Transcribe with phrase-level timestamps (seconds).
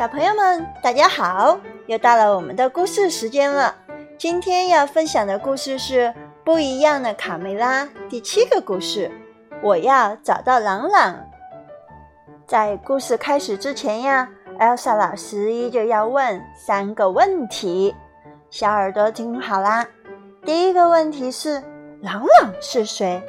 [0.00, 1.60] 小朋友们，大家好！
[1.84, 3.74] 又到了我们的故事时间了。
[4.16, 6.06] 今天要分享的故事是
[6.42, 9.12] 《不一样的卡梅拉》第七个故事。
[9.62, 11.14] 我要找到朗朗。
[12.46, 14.26] 在故事开始之前呀
[14.58, 17.94] ，Elsa 老师依旧要问三个问题，
[18.48, 19.86] 小耳朵听好啦。
[20.46, 21.62] 第一个问题是：
[22.00, 23.22] 朗朗是谁？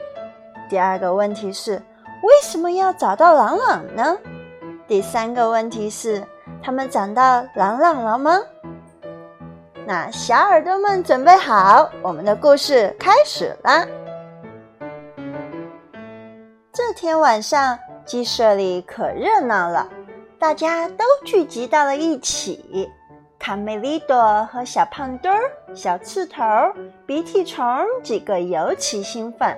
[0.69, 4.17] 第二个问题是：为什么要找到朗朗呢？
[4.87, 6.23] 第三个问题是：
[6.63, 8.39] 他们找到朗朗了吗？
[9.85, 13.85] 那小耳朵们准备好，我们的故事开始啦！
[16.71, 19.89] 这天晚上，鸡舍里可热闹了，
[20.37, 22.89] 大家都聚集到了一起。
[23.39, 25.41] 卡梅利多和小胖墩儿、
[25.73, 26.43] 小刺头、
[27.07, 27.65] 鼻涕虫
[28.03, 29.57] 几个尤其兴奋，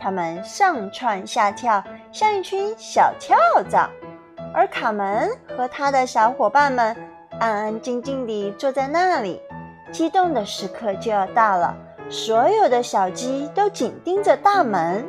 [0.00, 3.36] 他们上蹿下跳，像一群小跳
[3.68, 3.86] 蚤。
[4.58, 6.96] 而卡门和他的小伙伴们
[7.38, 9.40] 安安静静地坐在那里。
[9.92, 11.76] 激动的时刻就要到了，
[12.10, 15.08] 所有的小鸡都紧盯着大门，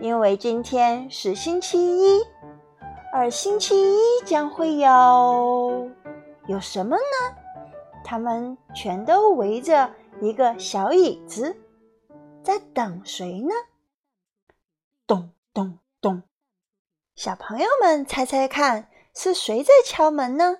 [0.00, 2.22] 因为今天是星期一，
[3.12, 5.90] 而星期一将会有
[6.46, 7.36] 有什么呢？
[8.02, 9.90] 他们全都围着
[10.22, 11.54] 一个小椅子，
[12.42, 13.54] 在等谁呢？
[15.06, 16.22] 咚咚咚！
[17.16, 20.58] 小朋友们猜猜看，是谁在敲门呢？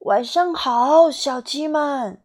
[0.00, 2.22] 晚上好，小鸡们。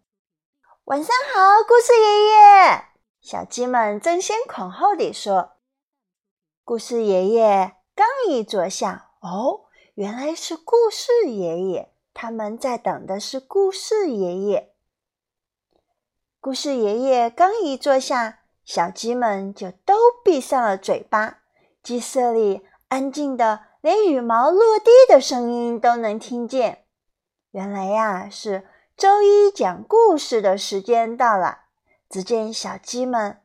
[0.83, 2.85] 晚上好，故事爷爷。
[3.21, 5.53] 小鸡们争先恐后地说。
[6.65, 11.93] 故事爷爷刚一坐下，哦，原来是故事爷爷。
[12.13, 14.75] 他们在等的是故事爷爷。
[16.41, 18.43] 故事爷爷刚一坐下。
[18.67, 21.39] 小鸡们就都闭上了嘴巴，
[21.81, 26.83] 鸡舍里安静的连羽毛落地的声音都能听见。
[27.51, 31.61] 原来呀，是周一讲故事的时间到了。
[32.09, 33.41] 只见小鸡们，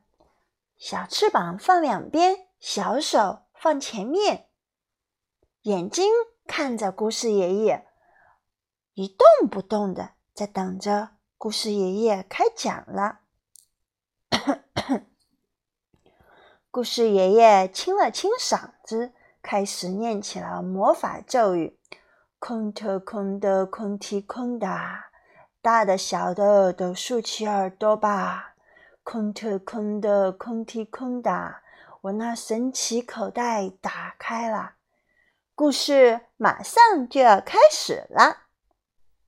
[0.77, 4.47] 小翅膀放两边，小手放前面，
[5.61, 6.11] 眼睛
[6.45, 7.87] 看着故事爷爷，
[8.93, 13.19] 一动不动的在等着故事爷爷开讲了。
[16.73, 19.11] 故事爷爷清了清嗓子，
[19.43, 21.77] 开始念起了魔法咒语
[22.39, 25.11] ：“空特空的空提空哒，
[25.61, 28.55] 大的小的都竖起耳朵吧。
[29.03, 31.61] 空特空的空提空哒，
[32.01, 34.71] 我那神奇口袋打开了。”
[35.53, 38.47] 故事马上就要开始了。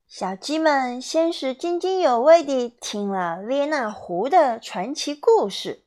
[0.08, 5.84] 小鸡们先是津津有味地听了列那狐的传奇故事，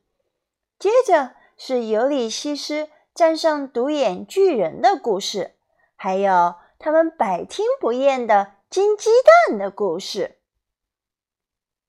[0.79, 1.37] 接着。
[1.61, 5.55] 是尤里西斯战胜独眼巨人的故事，
[5.97, 9.09] 还有他们百听不厌的金鸡
[9.49, 10.37] 蛋的故事。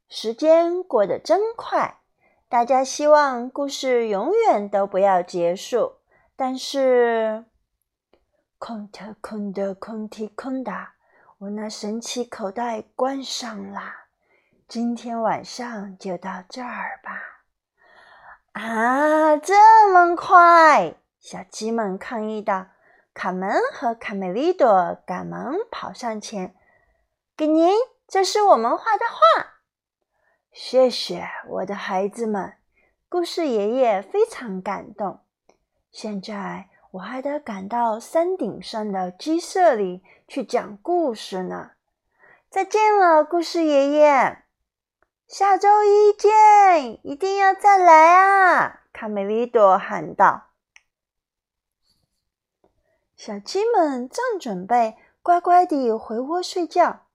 [0.09, 2.01] 时间过得真快，
[2.49, 5.99] 大家希望故事永远都不要结束。
[6.35, 7.45] 但是，
[8.59, 10.73] 空的空的空提空的，
[11.39, 13.81] 我那神奇口袋关上了。
[14.67, 17.30] 今天晚上就到这儿吧。
[18.61, 20.95] 啊，这么快！
[21.19, 22.67] 小鸡们抗议道。
[23.15, 26.55] 卡门和卡梅利多赶忙跑上前，
[27.35, 27.75] 给您，
[28.07, 29.47] 这是我们画的画。
[30.53, 32.53] 谢谢，我的孩子们。
[33.09, 35.21] 故事爷爷非常感动。
[35.91, 41.71] 现在我还得赶到山顶上的鸡舍里去讲故事呢。
[42.51, 44.43] 再见了，故事爷爷。
[45.31, 48.81] 下周一见，一定要再来啊！
[48.93, 50.49] 卡梅利多喊道。
[53.15, 57.07] 小鸡们正准备乖乖地回窝睡觉。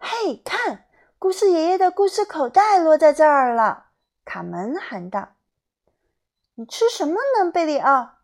[0.00, 3.90] 嘿，看，故事爷爷的故事口袋落在这儿了！
[4.24, 5.36] 卡门喊道。
[6.56, 8.16] 你吃什么呢，贝里奥？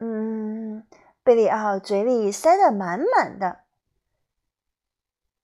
[0.00, 0.84] 嗯，
[1.22, 3.60] 贝里奥嘴里塞得满满的。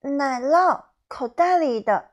[0.00, 2.09] 奶酪，口袋里的。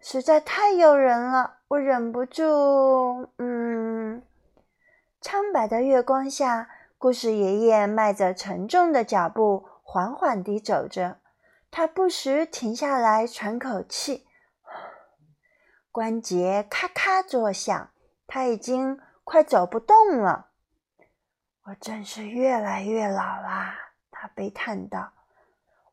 [0.00, 3.28] 实在太诱人了，我忍不住。
[3.36, 4.22] 嗯，
[5.20, 11.18] 苍白的月光下，故事爷爷迈着沉重的脚步，缓缓地走着。
[11.70, 14.26] 他不时停下来喘口气，
[15.92, 17.90] 关节咔咔作响。
[18.26, 20.48] 他已经快走不动了。
[21.64, 23.76] 我真是越来越老啦，
[24.10, 25.12] 他悲叹道。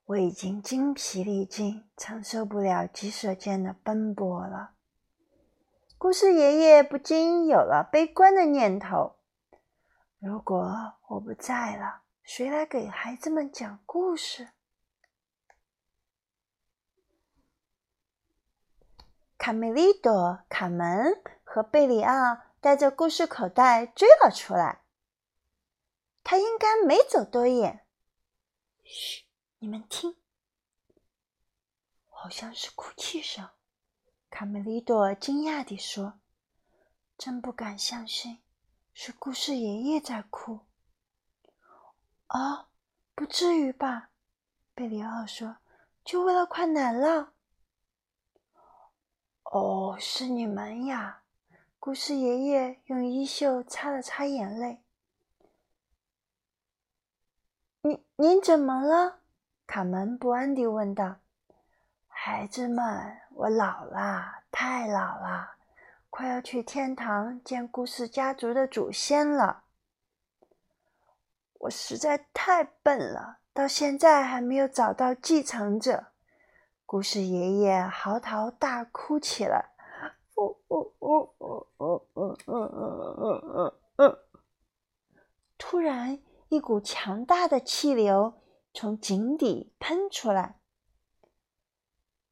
[0.08, 4.72] 我已经精疲力尽，承受不了鸡舍间的奔波了。
[5.98, 9.18] 故事爷爷不禁有了悲观的念头：
[10.20, 14.48] 如果我不在了，谁来给孩子们讲故事？
[19.38, 24.84] 卡梅利多、卡门和贝里奥带着故事口袋追了出来。
[26.24, 27.86] 他应该没走多远。
[28.86, 29.26] 嘘，
[29.60, 30.16] 你们听，
[32.10, 33.50] 好像是哭泣声。
[34.30, 36.20] 卡梅利多惊讶地说
[37.18, 38.40] ：“真不敢相信，
[38.94, 40.60] 是故事爷爷在哭。”
[42.30, 42.68] 哦，
[43.16, 44.12] 不至于吧？
[44.76, 45.58] 贝里奥说
[46.06, 47.30] ：“就为了快奶酪。”
[49.42, 51.24] 哦，是你们呀！
[51.80, 54.84] 故事爷爷用衣袖擦了擦眼泪。
[57.82, 59.22] 您您怎么了？
[59.68, 61.18] 卡门不安地问道。
[62.08, 65.56] 孩子们，我老了，太老了，
[66.10, 69.66] 快要去天堂见故事家族的祖先了。
[71.60, 76.08] 我实在太笨了，到现在还没有找到继承者。
[76.86, 79.72] 故事爷爷嚎啕大哭起来。
[80.38, 84.18] 呜呜呜呜呜呜呜呜呜！
[85.58, 86.20] 突然，
[86.50, 88.34] 一股强大的气流
[88.80, 90.60] 从井底喷出来。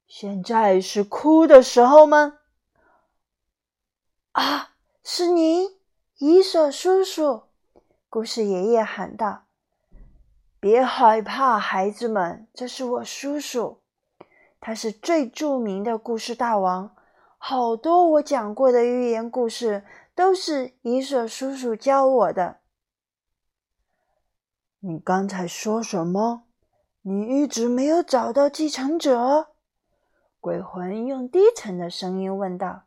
[0.06, 2.38] 现在是哭的时候吗？
[4.30, 5.76] 啊，是您，
[6.18, 7.42] 伊索叔叔！
[8.08, 9.46] 故事爷爷喊道
[10.60, 13.80] ：“别害怕，孩子们，这是我叔叔。”
[14.62, 16.94] 他是最著名的故事大王，
[17.38, 19.84] 好多我讲过的寓言故事
[20.14, 22.60] 都是伊索叔叔教我的。
[24.88, 26.44] 你刚才说什么？
[27.02, 29.48] 你一直没有找到继承者？
[30.40, 32.84] 鬼魂用低沉的声音问道：“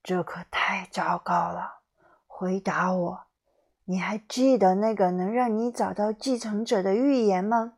[0.00, 1.80] 这可太糟糕了！
[2.28, 3.20] 回答我，
[3.84, 7.72] 你还记得那个能让你找到继承者的预言吗？”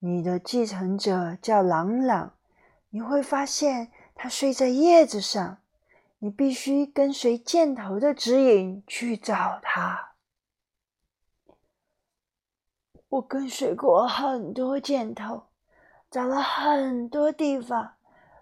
[0.00, 2.32] 你的继承者叫朗朗，
[2.90, 5.58] 你会发现他睡在叶子上。
[6.18, 10.15] 你必须跟随箭头的指引去找他。
[13.08, 15.44] 我跟随过很多箭头，
[16.10, 17.94] 找了很多地方：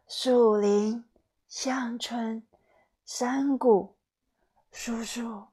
[0.07, 1.05] 树林、
[1.49, 2.43] 乡村、
[3.05, 3.95] 山谷，
[4.71, 5.45] 叔叔，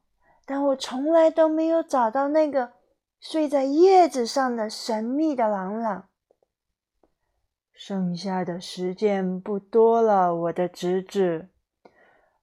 [0.44, 2.72] 但我从来都没有找到那个。
[3.20, 6.08] 睡在叶子上的神秘的朗朗。
[7.72, 11.48] 剩下的时间不多了，我的侄子。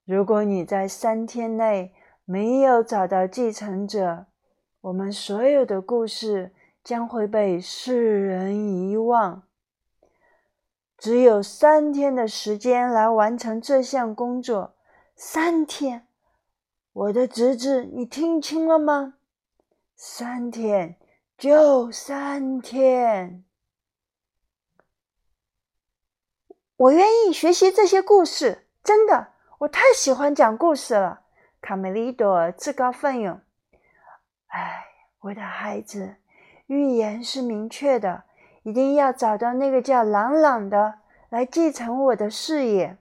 [0.05, 1.93] 如果你在三天内
[2.23, 4.27] 没有找到继承者，
[4.79, 6.53] 我们所有的故事
[6.89, 9.43] 将会被世人遗忘。
[10.97, 14.73] 只有三天的时间来完成这项工作。
[15.15, 16.07] 三天，
[16.91, 19.13] 我的侄子，你听清了吗？
[19.95, 20.97] 三天，
[21.37, 23.45] 就三天。
[26.75, 31.21] 我愿意学习这些故事，真的，我太喜欢讲故事了。
[31.61, 33.39] 卡梅利多自告奋勇。
[34.47, 34.85] 哎，
[35.19, 36.15] 我的孩子，
[36.69, 38.25] 预言是明确的，
[38.61, 40.99] 一定要找到那个叫朗朗的
[41.29, 42.99] 来继承我的事业。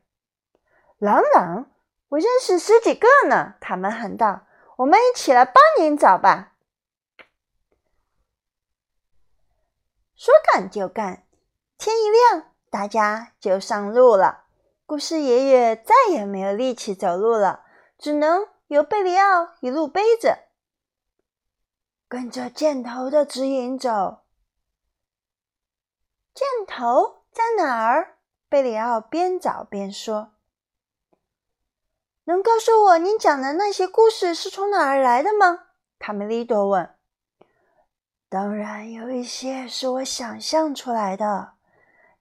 [0.96, 1.70] 朗朗，
[2.08, 3.56] 我认识十几个呢。
[3.60, 4.46] 卡门喊道
[4.78, 6.54] ：“我们一起来帮您找吧。”
[10.16, 11.24] 说干就干，
[11.76, 14.44] 天一亮，大家就上路了。
[14.86, 17.66] 故事爷爷再也没有力气走路了，
[17.98, 20.38] 只能由贝里奥一路背着，
[22.08, 24.20] 跟着箭头的指引走。
[26.32, 28.16] 箭头在哪儿？
[28.48, 30.30] 贝里奥边找边说
[32.24, 35.64] ：“能告诉我您讲的那些故事是从哪儿来的吗？”
[36.00, 36.94] 卡梅利多问。
[38.30, 41.52] 当然有一些是我想象出来的，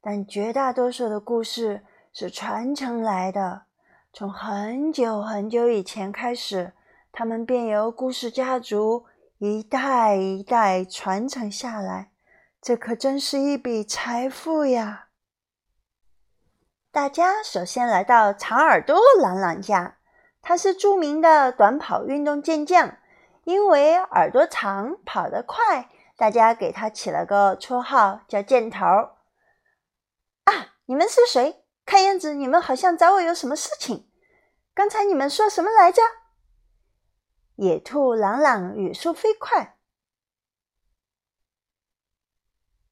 [0.01, 3.63] 但绝大多数的故事是传承来的。
[4.11, 6.73] 从很久很久以前开始，
[7.13, 9.05] 他们便由故事家族
[9.39, 12.11] 一代一代传承下来。
[12.59, 15.09] 这可真是一笔财富呀！
[16.91, 19.97] 大家首先来到长耳朵朗朗家，
[20.41, 22.97] 他是著名的短跑运动健将，
[23.43, 25.89] 因为耳朵长，跑得快。
[26.17, 28.85] 大家给他起了个绰号，叫箭头。
[30.45, 31.63] 啊，你们是谁？
[31.85, 34.09] 看样子你们好像找我有什么事情。
[34.73, 36.01] 刚才你们说什么来着？
[37.57, 39.79] 野兔朗朗语速飞快。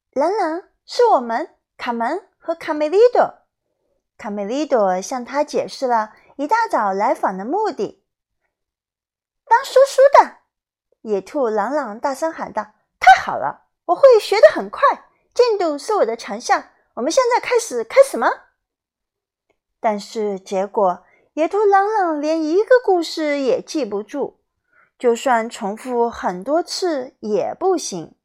[0.09, 3.43] 朗朗是我们卡门和卡梅利多。
[4.17, 8.03] 卡梅利多向他解释了一大早来访的目的。
[9.45, 10.37] 当叔叔的。
[11.01, 14.81] 野兔朗朗大声喊道：“太好了，我会学得很快，
[15.35, 16.69] 进度是我的强项。
[16.95, 18.27] 我们现在开始，开始吗？”
[19.79, 24.39] 但是结果，野兔朗朗连一个故事也记不住，
[24.97, 28.15] 就算重复很多次也不行。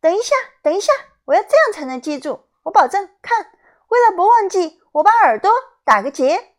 [0.00, 0.92] 等一下，等一下，
[1.24, 2.48] 我要这样才能记住。
[2.62, 3.46] 我保证，看，
[3.88, 5.50] 为了不忘记，我把耳朵
[5.84, 6.54] 打个结。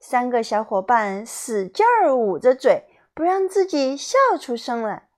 [0.00, 5.08] 三个小伙伴使劲儿捂着嘴，不让自己笑出声来。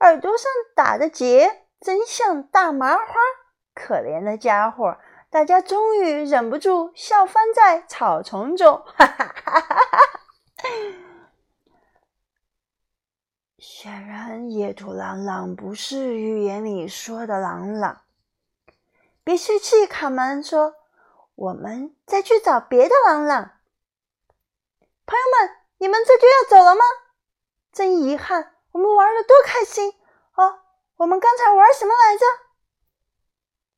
[0.00, 3.04] 耳朵上打的结真像大麻花，
[3.74, 4.98] 可怜的家伙！
[5.28, 9.98] 大家终于忍不住笑翻在草丛中，哈哈哈哈哈！
[13.68, 18.02] 显然，野兔朗朗不是预言里说的朗朗。
[19.24, 20.76] 别生气，卡门说
[21.34, 23.50] ：“我们再去找别的朗朗。”
[25.04, 26.82] 朋友们，你们这就要走了吗？
[27.72, 29.94] 真遗憾，我们玩的多开心
[30.36, 30.60] 哦！
[30.98, 32.24] 我们刚才玩什么来着？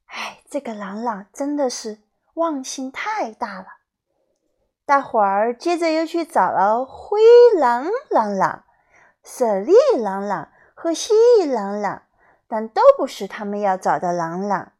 [0.04, 1.98] 哎，这个朗朗真的是
[2.34, 3.66] 忘性太大了。
[4.84, 7.20] 大伙儿接着又去找了灰
[7.58, 8.64] 狼朗朗、
[9.30, 12.04] 舍利朗朗和蜥蜴朗朗，
[12.48, 14.72] 但都不是他们要找的朗朗。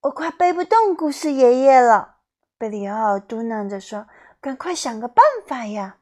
[0.00, 2.16] 我快背不动故事爷爷了，
[2.58, 4.08] 贝里奥嘟囔着说。
[4.40, 5.98] 赶快想个办法呀！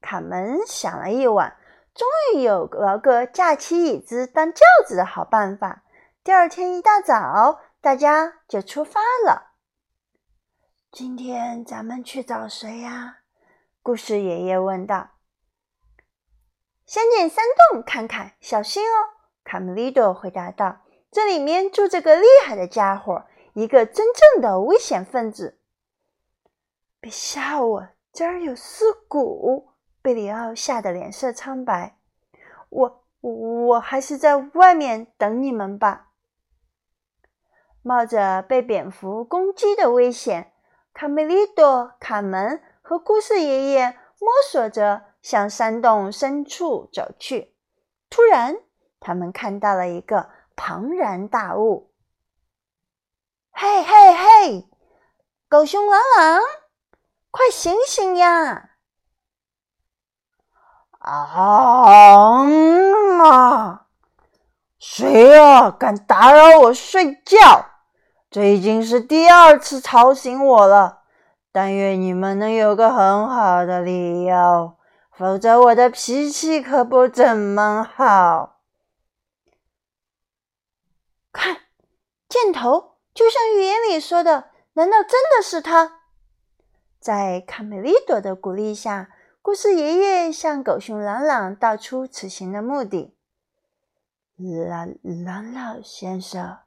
[0.00, 1.56] 卡门想了一晚，
[1.94, 5.82] 终于有了个架起椅子当轿子的好办法。
[6.22, 9.54] 第二天一大早，大家就出发了。
[10.92, 13.20] 今天咱们去找谁呀？
[13.82, 15.17] 故事爷爷问道。
[16.88, 19.12] 先进山洞看看，小心哦！
[19.44, 20.78] 卡梅利多回答道
[21.12, 25.58] ：“这里面住着个厉害的家伙，一个真正的危险分子。”
[26.98, 27.88] 别吓我！
[28.10, 29.68] 这儿有尸骨。
[30.00, 31.98] 贝里奥吓得脸色苍白。
[32.70, 36.08] 我我还是在外面等你们吧。
[37.82, 40.54] 冒着被蝙蝠攻击的危险，
[40.94, 47.54] 卡梅利多、卡门和故事爷爷摸索着向山洞深处走去。
[48.10, 48.56] 突然，
[49.00, 51.92] 他们看到了一个庞然大物。
[53.50, 54.68] 嘿嘿嘿，
[55.48, 56.40] 狗熊朗朗！
[57.30, 58.70] 快醒醒呀！
[60.98, 62.46] 啊！
[64.78, 65.70] 谁呀？
[65.70, 67.66] 敢打扰我睡觉？
[68.30, 71.02] 这已经是第二次吵醒我了。
[71.50, 74.77] 但愿你们能有个很好的理由，
[75.18, 78.60] 否则我的脾气可不怎么好。
[81.32, 81.56] 看，
[82.28, 86.02] 箭头就像预言里说的，难道真的是他？
[87.00, 89.10] 在卡梅利多的鼓励下，
[89.42, 93.16] 故事爷爷向狗熊朗朗道出此行的目的。
[94.36, 96.58] 朗朗朗先生，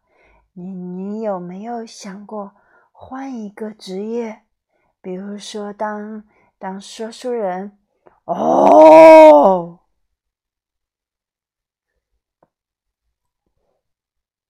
[0.51, 2.51] 你你有没有想过
[2.91, 4.41] 换一个职业，
[5.01, 6.25] 比如说当
[6.60, 7.77] 当说书人？
[8.34, 9.80] 哦，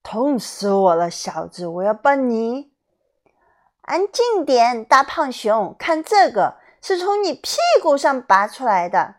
[0.04, 1.68] 痛死我了，小子！
[1.68, 2.72] 我要帮你。
[3.82, 5.76] 安静点，大胖熊！
[5.78, 9.16] 看这个，是从你屁股上拔出来的。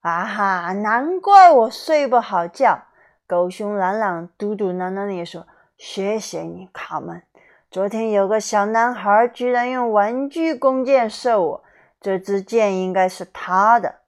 [0.00, 2.84] 啊哈，难怪我睡不好觉。
[3.26, 5.46] 狗熊朗朗嘟嘟囔囔地说
[5.76, 7.22] ：“谢谢你，卡门。
[7.70, 11.64] 昨天有个小男孩居然用玩具弓箭射我，
[12.00, 14.00] 这支箭应该是他的。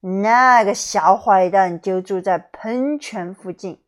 [0.00, 3.82] 那个小坏蛋就住在喷泉附近。”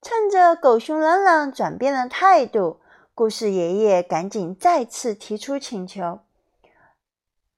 [0.00, 2.80] 趁着狗熊朗朗转变了态度。
[3.14, 6.20] 故事爷爷赶紧再次提出请求：“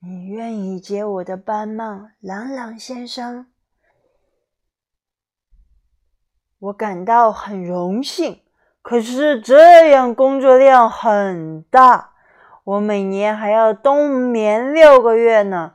[0.00, 3.47] 你愿意接我的班吗，朗朗先生？”
[6.61, 8.40] 我感到很荣幸，
[8.81, 12.10] 可是这样工作量很大，
[12.71, 15.73] 我每年还要冬眠六个月呢。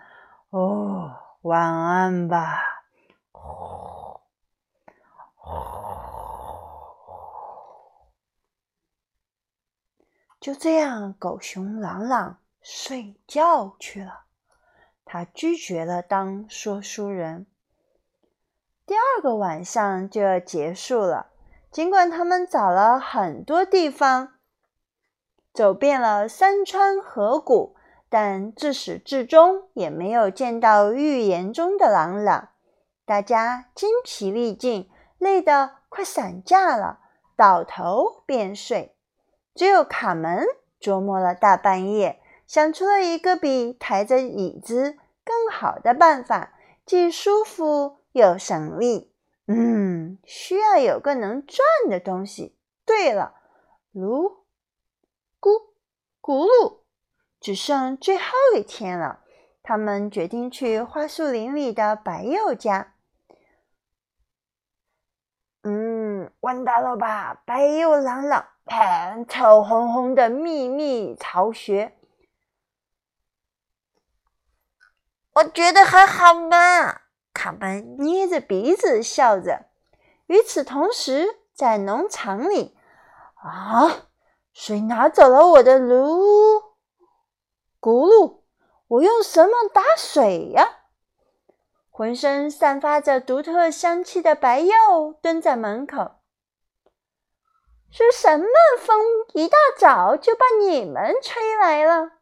[0.49, 1.11] 哦，
[1.41, 2.61] 晚安吧。
[10.39, 14.21] 就这样，狗熊朗朗睡觉去了。
[15.03, 17.45] 他拒绝了当说书人。
[18.85, 21.27] 第二个晚上就要结束了。
[21.71, 24.34] 尽管他们找了很多地方，
[25.55, 27.77] 走遍了山川河谷，
[28.09, 32.49] 但自始至终也没有见到预言中的朗朗。
[33.05, 36.99] 大家精疲力尽，累得快散架了，
[37.37, 38.97] 倒头便睡。
[39.53, 40.45] 只有卡门
[40.81, 46.51] 琢磨了大半夜，想出了一个比抬着椅子更好的办法，
[46.85, 49.13] 既舒服又省力。
[49.47, 51.59] 嗯，需要有个能转
[51.89, 52.57] 的东西。
[52.85, 53.35] 对了，
[53.93, 54.39] 噜
[55.45, 55.67] 咕
[56.21, 56.79] 咕噜，
[57.39, 58.23] 只剩最后
[58.55, 59.19] 一天了。
[59.61, 62.95] 他们决定去花树林里的白鼬家。
[65.61, 67.43] 嗯，完蛋了吧？
[67.45, 71.95] 白鼬朗朗，看臭烘烘的秘密巢穴。
[75.33, 77.01] 我觉得还好嘛。
[77.33, 79.65] 卡门捏着鼻子笑着。
[80.27, 82.75] 与此同时，在农场里，
[83.35, 84.07] 啊，
[84.55, 86.59] 谁拿走了我的炉
[87.81, 88.39] 咕噜？
[88.87, 90.85] 我用什么打水呀？
[91.89, 96.15] 浑身散发着独特香气的白鼬蹲在门口。
[97.91, 98.47] 是什么
[98.79, 98.97] 风
[99.33, 102.13] 一大早就把你们吹来了？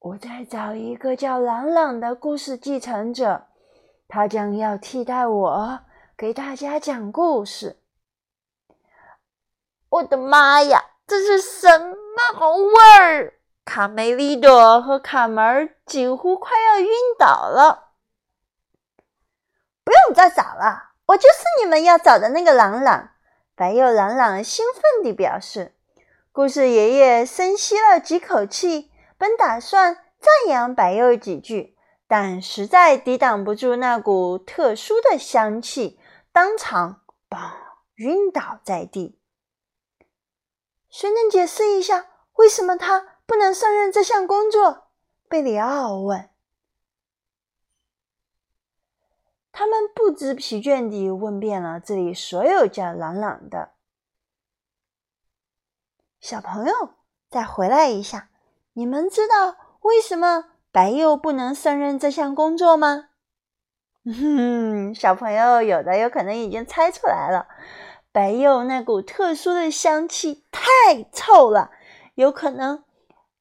[0.00, 3.46] 我在找一个叫朗朗的故事继承者，
[4.06, 5.80] 他将要替代我
[6.14, 7.79] 给大家讲故事。
[9.90, 13.34] 我的妈呀，这是什么味儿？
[13.64, 17.90] 卡梅利多和卡门几乎快要晕倒了。
[19.84, 23.10] 不用再找了，我就是你们要找的那个朗朗。
[23.54, 25.74] 白鼬朗朗兴奋地表示。
[26.32, 35.98] 故事爷爷深吸了几口气，本打算赞扬白鼬几句，但实在抵挡不住那股特殊的香气，
[36.32, 37.36] 当场“嘣”
[37.98, 39.19] 晕倒在地。
[40.90, 43.06] 谁能解释一下为什么他？
[43.26, 44.88] 不能胜任这项工作，
[45.28, 46.28] 贝里奥问。
[49.52, 53.70] 他们不知疲倦地问遍了这里所有叫朗朗的
[56.20, 56.94] 小朋友。
[57.28, 58.30] 再回来一下，
[58.72, 63.10] 你们知道为什么白鼬不能胜任这项工作吗？
[64.06, 67.46] 哼，小朋友有的有可能已经猜出来了。
[68.12, 71.70] 白柚那股特殊的香气太臭了，
[72.14, 72.84] 有可能。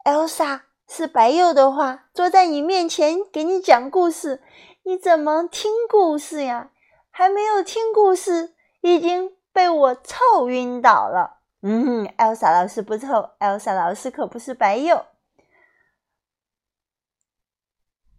[0.06, 4.42] Elsa 是白柚的话，坐在你面前给你讲故事，
[4.84, 6.72] 你怎么听故事呀？
[7.12, 11.40] 还没有听故事，已经被我臭晕倒了。
[11.62, 15.06] 嗯，Elsa 老师不臭，Elsa 老师可不是白柚。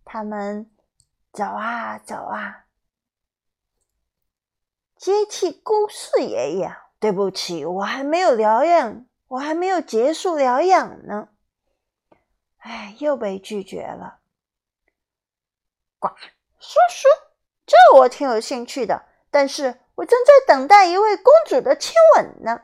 [0.04, 0.70] 他们
[1.32, 2.66] 走啊走啊，
[5.00, 6.76] 接替故事爷爷。
[6.98, 11.30] 对不起，我还没有疗养，我还没有结束疗养呢。
[12.58, 14.18] 哎，又被拒绝了。
[15.98, 16.08] 呱，
[16.58, 17.08] 叔叔，
[17.64, 22.60] 这我挺有兴趣的，但是我正在等待一位公主的亲吻呢。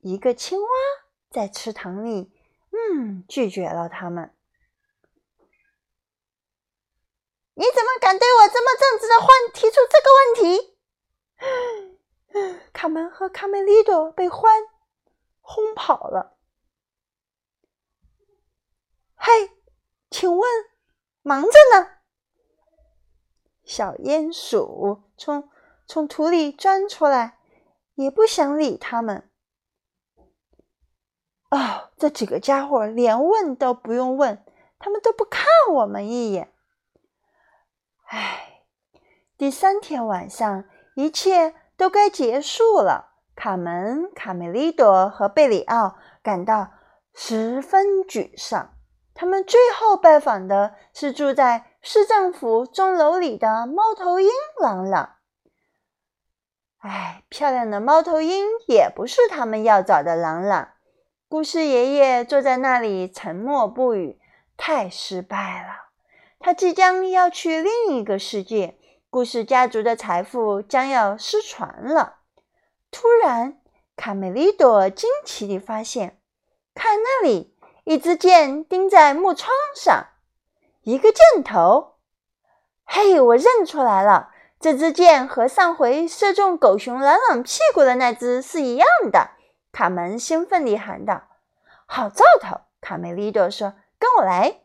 [0.00, 0.68] 一个青蛙
[1.30, 2.32] 在池塘里，
[2.72, 4.34] 嗯，拒绝了他们。
[7.54, 10.10] 你怎么敢对我这么正直的獾提出这个
[10.42, 10.69] 问题？
[12.72, 14.48] 卡门和卡梅利多被獾
[15.40, 16.36] 轰跑了。
[19.14, 19.50] 嘿，
[20.10, 20.48] 请问，
[21.22, 21.88] 忙着呢？
[23.64, 25.50] 小鼹鼠从
[25.86, 27.38] 从土里钻出来，
[27.94, 29.30] 也不想理他们。
[31.50, 34.44] 哦，这几个家伙连问都不用问，
[34.78, 36.54] 他们都不看我们一眼。
[38.04, 38.64] 唉，
[39.36, 40.64] 第三天晚上，
[41.00, 43.14] 一切都该结束了。
[43.34, 46.68] 卡门、卡梅利多和贝里奥感到
[47.14, 48.74] 十分沮丧。
[49.14, 54.28] 他们最后拜访的是住在市政府钟楼里的猫头鹰
[54.60, 55.16] 朗朗。
[56.78, 60.68] 哎，漂亮的猫头鹰也不是他们要找的朗朗。
[61.28, 64.18] 故事爷爷坐在那里沉默不语，
[64.56, 65.90] 太失败了。
[66.38, 68.78] 他即将要去另一个世界，
[69.10, 72.18] 故事家族的财富将要失传了。
[72.92, 73.60] 突然，
[73.96, 76.20] 卡梅利多惊奇地发现，
[76.74, 77.56] 看那里。
[77.84, 80.10] 一支箭钉在木窗上，
[80.82, 81.94] 一个箭头。
[82.84, 89.30] 嘿，我认出来了，这支箭和上回射中狗熊朗朗屁股的那只是一样的。
[89.72, 91.22] 卡门兴奋地喊道
[91.86, 94.60] ：“好兆头！”卡梅利多说：“跟我来，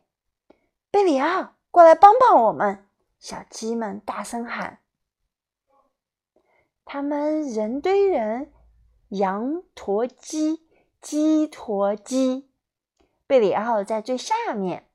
[0.92, 2.85] 贝里奥，过来帮帮我们！”
[3.20, 4.80] 小鸡们大声喊。
[6.84, 8.52] 他们人堆人，
[9.10, 10.68] 羊驮鸡，
[11.02, 12.50] 鸡驮鸡。
[13.28, 14.88] 贝里奥在最下面，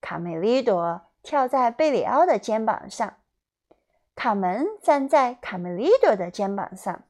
[0.00, 3.18] 卡梅利多跳在贝里奥的肩膀上，
[4.14, 7.04] 卡门站在卡梅利多的肩膀上。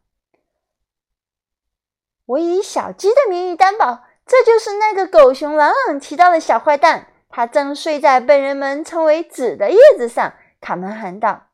[2.27, 10.35] 我以小鸡的名义担保，这就是那个狗熊朗朗提到的小坏蛋，他正睡在被人们称为“纸”的叶子上。
[10.65, 11.51] 卡门喊道：“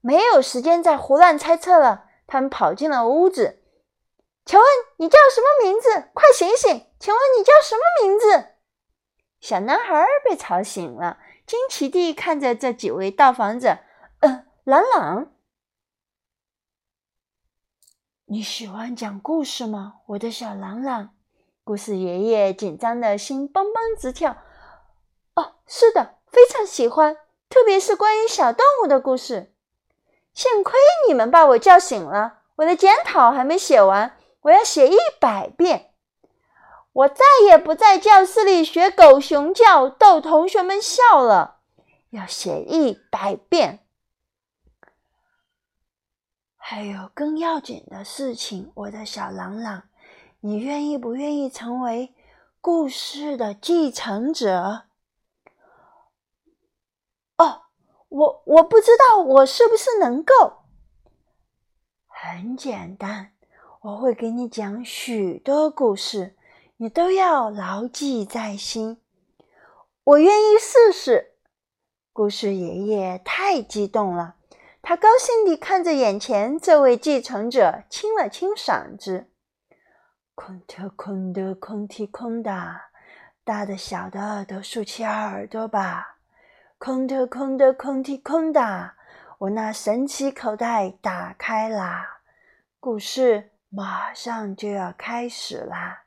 [0.00, 3.60] 没有时间再胡乱猜测了。”他们跑进了屋子。
[4.44, 4.66] 请问
[4.98, 6.10] 你叫什么名字？
[6.14, 6.86] 快醒醒！
[7.00, 8.50] 请问你叫什么名字？
[9.40, 13.78] 小男孩被吵醒了，惊奇地看着这几位到访者。
[14.20, 15.32] 呃，朗朗，
[18.26, 21.16] 你喜欢讲故事吗，我的小朗朗？
[21.64, 24.36] 故事爷爷紧张的心蹦蹦直跳。
[25.34, 27.16] 哦，是的，非常喜欢，
[27.48, 29.52] 特别是关于小动物的故事。
[30.32, 30.74] 幸亏
[31.06, 34.16] 你们把我叫醒了，我的检讨还没写完。
[34.42, 35.94] 我要写一百遍，
[36.92, 41.60] 我再也不在教室里学狗熊叫逗同学们笑了。
[42.10, 43.86] 要写一百遍。
[46.56, 49.84] 还有更要紧的事情，我的小朗朗，
[50.40, 52.14] 你愿意不愿意成为
[52.60, 54.84] 故事的继承者？
[57.36, 57.62] 哦，
[58.14, 60.62] 我我不知道我是不是能够。
[62.06, 63.32] 很简单。
[63.80, 66.36] 我会给你讲许多故事，
[66.78, 68.98] 你都要牢记在心。
[70.04, 71.34] 我愿意试试。
[72.12, 74.36] 故事爷爷太激动了，
[74.80, 79.26] 他高兴地看着眼前这位继承者，清了清嗓子
[80.34, 82.52] ：“空的空的空提空的，
[83.44, 86.13] 大的小的都竖起耳朵吧。
[86.78, 88.92] 空的空的空的空的，
[89.38, 92.20] 我那神奇口袋打开啦。
[92.78, 96.04] 故事。”马上就要开始啦！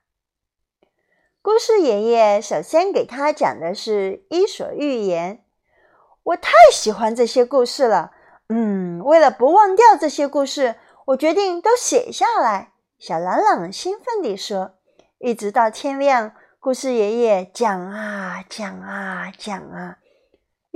[1.41, 3.91] 故事爷爷首先给他讲的是
[4.30, 5.36] 《伊索寓言》。
[6.23, 8.13] 我太喜欢这些故事了，
[8.47, 10.75] 嗯，为了不忘掉这些故事，
[11.08, 12.71] 我决定都写下来。
[12.97, 14.75] 小朗朗兴奋地说
[15.19, 19.97] ：“一直到天亮，故事爷爷讲啊讲啊讲啊，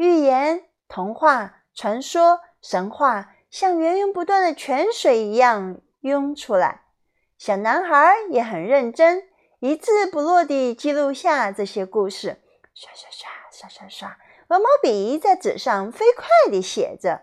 [0.01, 6.85] 寓言、童话、传说、神话，像源源不断的泉水一样。”涌出来，
[7.37, 9.21] 小男孩也很认真，
[9.59, 12.41] 一字不落地记录下这些故事。
[12.73, 17.21] 刷刷刷刷刷刷，鹅毛笔在纸上飞快地写着。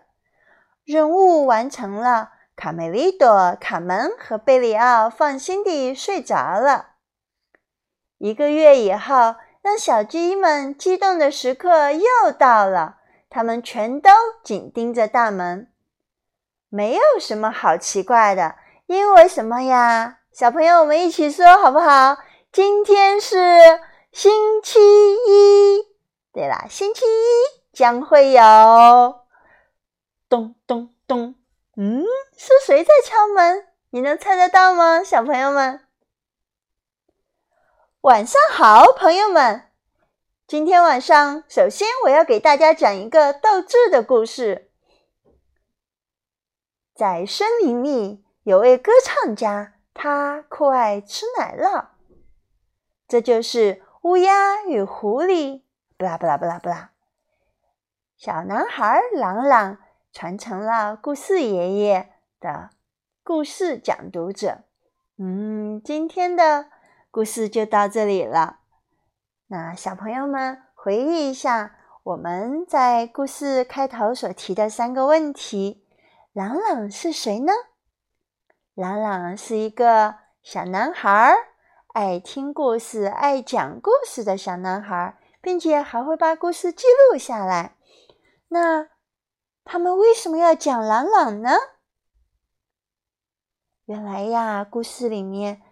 [0.85, 6.91] 任务完成了，卡梅利多、卡门和贝里奥放心地睡着了。
[8.17, 12.97] 一个月以后，让小鸡们激动的时刻又到了，
[13.29, 14.09] 它们全都
[14.43, 15.71] 紧盯着大门。
[16.69, 18.55] 没有什么好奇怪的。
[18.87, 20.17] 因为什么呀？
[20.31, 22.17] 小朋友，我们一起说好不好？
[22.51, 23.37] 今天是
[24.11, 24.31] 星
[24.63, 25.85] 期一。
[26.33, 28.41] 对了，星期一将会有
[30.27, 31.35] 咚咚咚。
[31.77, 32.03] 嗯，
[32.35, 33.67] 是谁在敲门？
[33.91, 35.03] 你能猜得到吗？
[35.03, 35.81] 小朋友们，
[38.03, 39.63] 晚上好，朋友们。
[40.47, 44.71] 今天晚上，首先我要给大家讲一个斗智的故事，
[46.95, 48.23] 在森林里。
[48.43, 51.87] 有位歌唱家，他酷爱吃奶酪。
[53.05, 55.63] 这就是乌鸦与狐狸。
[55.97, 56.91] 不啦不啦不啦不啦。
[58.15, 59.77] 小男孩朗朗
[60.13, 62.69] 传承了故事爷爷的
[63.25, 64.59] 故事讲读者。
[65.17, 66.67] 嗯，今天的
[67.11, 68.59] 故事就到这里了。
[69.47, 75.87] 那小朋友们回忆一下，我们在故事开头所提的三个问题：
[76.33, 77.51] 朗朗是谁呢？
[78.75, 81.33] 朗朗是一个小男孩，
[81.93, 87.75] 爱听故事、爱讲故事的小男孩，并且还会把故事记录下来。
[88.49, 88.87] 那
[89.63, 91.49] 他们为什么要讲朗朗呢？
[93.85, 95.63] 原来呀，故事里面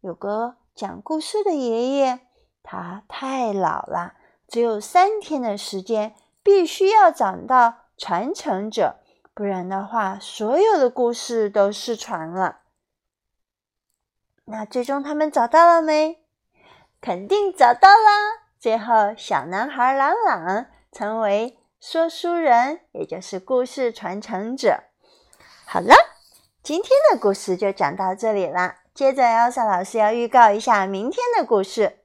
[0.00, 2.20] 有个讲故事的爷爷，
[2.62, 4.14] 他太老了，
[4.48, 8.96] 只有三天的时间，必须要找到传承者。
[9.34, 12.60] 不然的话，所有的故事都失传了。
[14.46, 16.24] 那最终他们找到了没？
[17.00, 18.48] 肯定找到啦！
[18.58, 24.84] 最后，小男孩朗朗成为说书人，也就是故事传承者。
[25.66, 25.94] 好了，
[26.62, 28.79] 今天的故事就讲到这里啦。
[28.94, 31.98] 接着，Elsa 老师要预告一下明天的故事。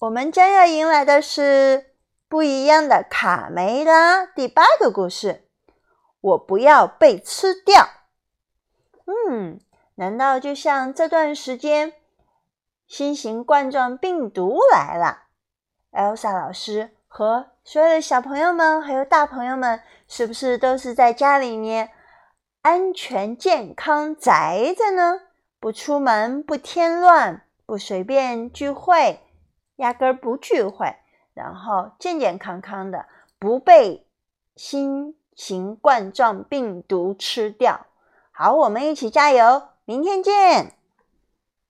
[0.00, 1.90] 我们将要迎来的是。
[2.26, 5.46] 不一样的卡梅拉第八个故事，
[6.20, 7.86] 我不要被吃掉。
[9.04, 9.60] 嗯，
[9.94, 11.92] 难道就像这段时间
[12.88, 15.24] 新型冠状病毒来了
[15.92, 21.90] ？Elsa 老师和所有的小朋友们还有大朋友们，是不是都是在家里面
[22.64, 25.20] 安全健康宅着呢？
[25.60, 29.20] 不出门，不添乱，不随便聚会，
[29.76, 30.96] 压根儿不聚会，
[31.34, 33.04] 然后健健康康的，
[33.38, 34.06] 不被
[34.56, 37.84] 新型冠状病毒吃掉。
[38.32, 40.73] 好，我们一起加油，明天见。